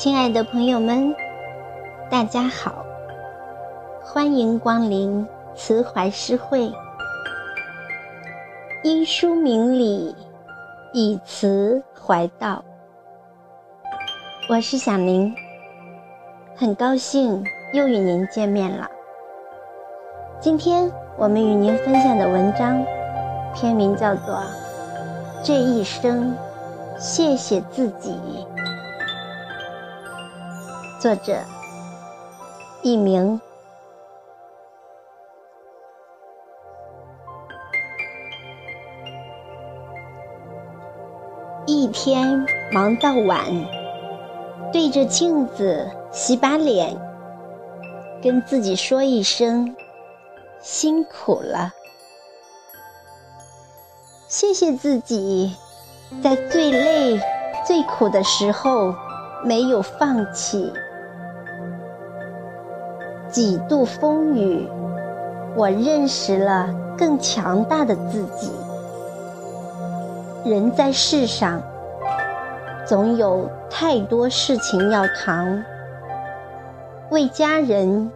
[0.00, 1.14] 亲爱的朋友们，
[2.08, 2.86] 大家好，
[4.02, 6.72] 欢迎光临慈怀诗会。
[8.82, 10.16] 因书明理，
[10.94, 12.64] 以词怀道。
[14.48, 15.34] 我是小宁，
[16.56, 17.44] 很高兴
[17.74, 18.90] 又与您见面了。
[20.40, 22.82] 今天我们与您分享的文章，
[23.54, 24.34] 篇名叫做
[25.44, 26.34] 《这一生
[26.98, 28.12] 谢谢自己》。
[31.00, 31.38] 作者：
[32.82, 33.40] 佚名。
[41.64, 43.46] 一天忙到晚，
[44.70, 46.94] 对着镜子洗把脸，
[48.22, 49.74] 跟自己说一声
[50.60, 51.72] 辛苦了，
[54.28, 55.56] 谢谢自己，
[56.22, 57.18] 在最累、
[57.66, 58.94] 最苦的时候
[59.42, 60.70] 没有放弃。
[63.30, 64.68] 几度风雨，
[65.54, 68.50] 我认识了更强大的自己。
[70.44, 71.62] 人在世上，
[72.84, 75.62] 总有太多事情要扛，
[77.10, 78.10] 为家人，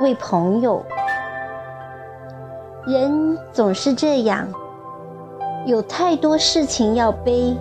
[0.00, 0.82] 为朋友，
[2.86, 4.48] 人总是这样，
[5.66, 7.54] 有太多事情要背，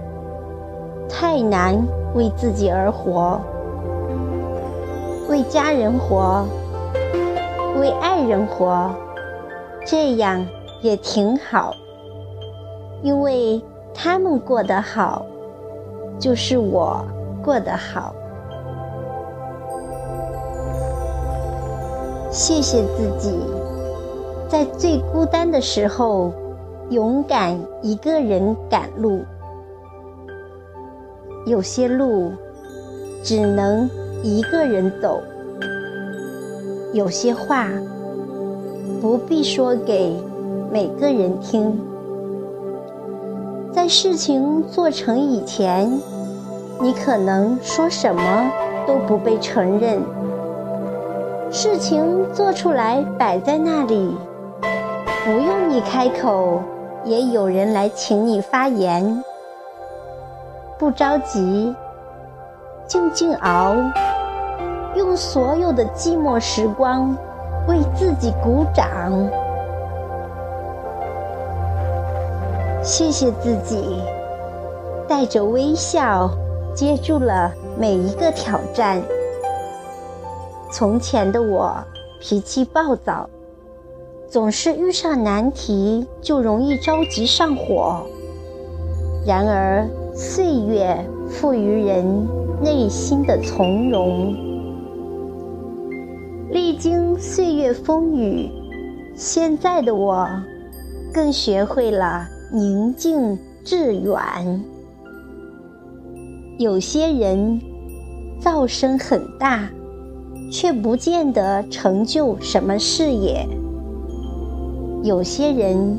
[1.10, 1.76] 太难
[2.14, 3.42] 为自己而活。
[5.28, 6.46] 为家人活，
[7.80, 8.90] 为爱人活，
[9.86, 10.46] 这样
[10.82, 11.74] 也挺好。
[13.02, 13.62] 因为
[13.94, 15.26] 他们过得好，
[16.20, 17.04] 就是我
[17.44, 18.14] 过得好。
[22.30, 23.40] 谢谢自己，
[24.48, 26.32] 在最孤单的时候，
[26.92, 29.24] 勇敢一个人赶路。
[31.48, 32.32] 有些路，
[33.24, 33.90] 只能。
[34.26, 35.22] 一个人走，
[36.94, 37.70] 有些话
[39.00, 40.20] 不必说给
[40.72, 41.80] 每个人听。
[43.72, 46.02] 在事情做成以前，
[46.82, 48.52] 你可能说什么
[48.88, 50.00] 都不被承认；
[51.52, 54.18] 事情做出来摆在那里，
[55.24, 56.64] 不用你开口，
[57.04, 59.24] 也有人来请你发言。
[60.80, 61.76] 不着急，
[62.88, 63.76] 静静熬。
[64.96, 67.16] 用所有的寂寞时光
[67.68, 69.12] 为自己鼓掌，
[72.82, 74.02] 谢谢自己，
[75.06, 76.30] 带着微笑
[76.74, 79.02] 接住了每一个挑战。
[80.72, 81.76] 从前的我
[82.22, 83.30] 脾气暴躁，
[84.30, 88.02] 总是遇上难题就容易着急上火。
[89.26, 90.98] 然而岁月
[91.30, 92.28] 赋予人
[92.62, 94.45] 内心的从容。
[96.78, 98.50] 经岁月风雨，
[99.16, 100.28] 现在的我
[101.14, 104.64] 更学会了宁静致远。
[106.58, 107.60] 有些人
[108.42, 109.68] 噪声很大，
[110.52, 113.48] 却不见得成就什么事业；
[115.04, 115.98] 有些人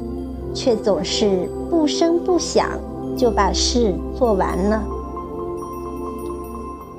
[0.55, 2.71] 却总是不声不响
[3.17, 4.83] 就把事做完了。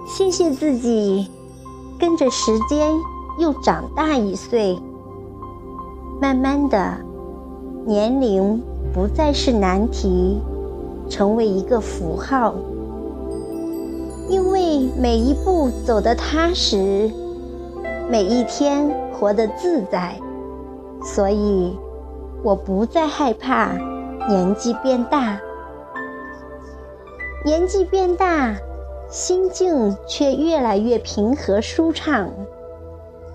[0.08, 1.28] 谢谢自己，
[2.00, 2.92] 跟着时间。
[3.38, 4.80] 又长大一岁，
[6.20, 6.98] 慢慢的，
[7.86, 8.62] 年龄
[8.94, 10.42] 不再是难题，
[11.08, 12.56] 成为一个符号。
[14.28, 17.12] 因为每一步走得踏实，
[18.10, 20.20] 每一天活得自在，
[21.04, 21.78] 所以
[22.44, 23.72] 我不再害怕
[24.28, 25.40] 年纪变大。
[27.46, 28.56] 年纪变大，
[29.10, 32.30] 心境却越来越平和舒畅。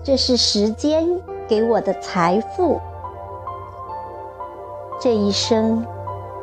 [0.03, 2.79] 这是时间给我的财富。
[4.99, 5.85] 这一生，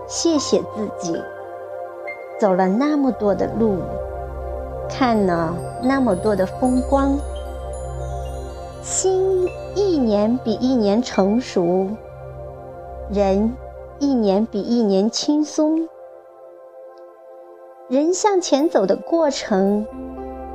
[0.07, 1.23] 谢谢自己，
[2.39, 3.77] 走了那么多的路，
[4.89, 7.19] 看了那么多的风光，
[8.83, 11.87] 心一年比一年成熟，
[13.11, 13.55] 人
[13.99, 15.87] 一年比一年轻松。
[17.89, 19.87] 人向前走的过程。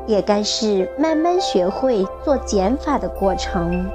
[0.08, 3.90] 也该是慢慢学会做减法的过程。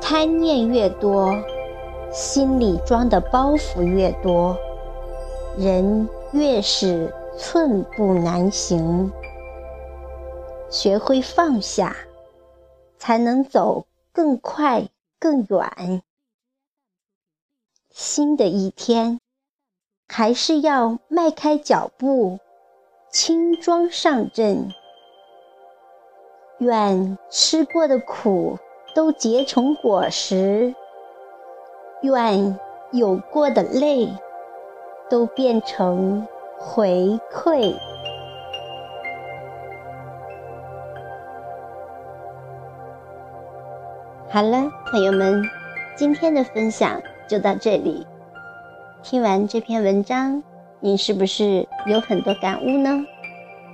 [0.00, 1.34] 贪念越多，
[2.12, 4.56] 心里装的包袱越多，
[5.56, 9.10] 人越是寸步难行。
[10.68, 11.96] 学会放下，
[12.98, 14.88] 才能走更快
[15.18, 16.02] 更远。
[17.90, 19.20] 新的一天，
[20.08, 22.38] 还是要迈开脚步。
[23.12, 24.70] 轻装上阵。
[26.56, 28.58] 愿吃过的苦
[28.94, 30.74] 都结成果实，
[32.00, 32.58] 愿
[32.90, 34.08] 有过的泪
[35.10, 36.26] 都变成
[36.58, 37.76] 回馈。
[44.30, 45.44] 好了，朋友们，
[45.94, 48.06] 今天的分享就到这里。
[49.02, 50.42] 听完这篇文章，
[50.84, 53.06] 你是不是有很多感悟呢？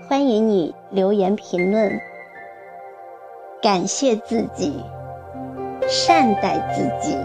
[0.06, 1.98] 欢迎你留言评论。
[3.62, 4.84] 感谢自己，
[5.88, 7.16] 善待自己，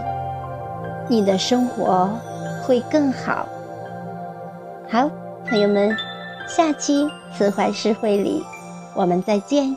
[1.06, 2.08] 你的生活
[2.62, 3.46] 会更好。
[4.88, 5.10] 好，
[5.46, 5.94] 朋友们，
[6.48, 8.42] 下期慈怀诗会里，
[8.96, 9.76] 我们再见。